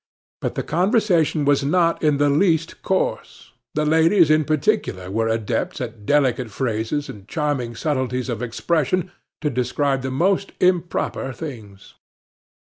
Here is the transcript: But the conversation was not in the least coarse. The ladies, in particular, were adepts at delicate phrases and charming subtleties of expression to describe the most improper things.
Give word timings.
But 0.41 0.55
the 0.55 0.63
conversation 0.63 1.45
was 1.45 1.63
not 1.63 2.01
in 2.01 2.17
the 2.17 2.27
least 2.31 2.81
coarse. 2.81 3.51
The 3.75 3.85
ladies, 3.85 4.31
in 4.31 4.45
particular, 4.45 5.11
were 5.11 5.27
adepts 5.27 5.79
at 5.79 6.07
delicate 6.07 6.49
phrases 6.49 7.07
and 7.07 7.27
charming 7.27 7.75
subtleties 7.75 8.27
of 8.27 8.41
expression 8.41 9.11
to 9.41 9.51
describe 9.51 10.01
the 10.01 10.09
most 10.09 10.53
improper 10.59 11.31
things. 11.33 11.93